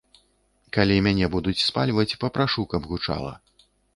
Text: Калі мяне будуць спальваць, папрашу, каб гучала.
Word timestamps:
Калі 0.77 0.95
мяне 1.07 1.27
будуць 1.35 1.59
спальваць, 1.67 2.17
папрашу, 2.25 2.61
каб 2.75 2.89
гучала. 2.95 3.33